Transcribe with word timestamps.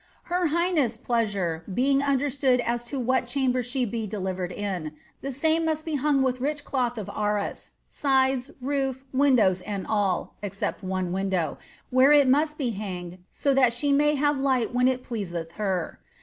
"Her 0.33 0.47
highness' 0.47 0.97
pleasure 0.97 1.63
beiii(f 1.71 2.01
un 2.01 2.19
(ieratuud 2.19 2.67
an 2.67 2.77
to 2.79 2.99
wliat 2.99 3.23
chwnbet 3.31 3.63
she 3.63 3.85
be 3.85 4.07
delivered 4.07 4.51
in, 4.51 4.93
the 5.21 5.29
same 5.29 5.63
must 5.63 5.85
be 5.85 5.95
huiq; 5.99 6.23
with 6.23 6.41
rich 6.41 6.65
cloth 6.65 6.97
of 6.97 7.07
arms, 7.13 7.69
sides, 7.87 8.49
roof, 8.61 9.05
windows 9.13 9.61
and 9.61 9.85
all, 9.85 10.33
except 10.41 10.81
one 10.83 11.11
window, 11.11 11.59
where 11.91 12.11
it 12.11 12.27
roust 12.27 12.57
be 12.57 12.71
hanged 12.71 13.19
so 13.29 13.53
that 13.53 13.73
she 13.73 13.91
may 13.91 14.15
have 14.15 14.39
light 14.39 14.73
when 14.73 14.87
it 14.87 15.03
pleaseih 15.03 15.49
!iei. 15.59 15.97